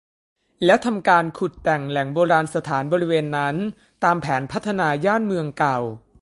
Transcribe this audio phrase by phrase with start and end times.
[0.65, 3.55] และทำการขุดแต่งแหล่งโบราณสถานบริเวณนั้น
[4.03, 5.79] ตามแผนพัฒนาย่านเมืองเก่า